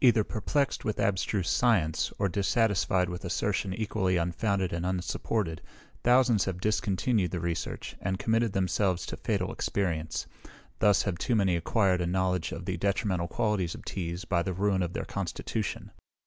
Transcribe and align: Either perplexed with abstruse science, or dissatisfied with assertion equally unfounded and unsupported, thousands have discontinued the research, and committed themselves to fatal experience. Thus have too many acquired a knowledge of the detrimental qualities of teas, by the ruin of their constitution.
Either 0.00 0.24
perplexed 0.24 0.86
with 0.86 0.98
abstruse 0.98 1.50
science, 1.50 2.10
or 2.18 2.30
dissatisfied 2.30 3.10
with 3.10 3.26
assertion 3.26 3.74
equally 3.74 4.16
unfounded 4.16 4.72
and 4.72 4.86
unsupported, 4.86 5.60
thousands 6.02 6.46
have 6.46 6.62
discontinued 6.62 7.30
the 7.30 7.40
research, 7.40 7.94
and 8.00 8.18
committed 8.18 8.54
themselves 8.54 9.04
to 9.04 9.18
fatal 9.18 9.52
experience. 9.52 10.26
Thus 10.78 11.02
have 11.02 11.18
too 11.18 11.34
many 11.36 11.56
acquired 11.56 12.00
a 12.00 12.06
knowledge 12.06 12.52
of 12.52 12.64
the 12.64 12.78
detrimental 12.78 13.28
qualities 13.28 13.74
of 13.74 13.84
teas, 13.84 14.24
by 14.24 14.42
the 14.42 14.54
ruin 14.54 14.82
of 14.82 14.94
their 14.94 15.04
constitution. 15.04 15.90